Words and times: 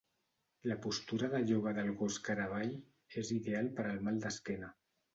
La 0.71 0.77
postura 0.85 1.29
de 1.33 1.41
Yoga 1.51 1.75
del 1.79 1.93
gos 2.01 2.19
cara 2.31 2.49
avall 2.51 2.75
és 3.25 3.33
ideal 3.39 3.73
per 3.81 3.89
al 3.93 4.05
mal 4.11 4.23
d'esquena. 4.27 4.77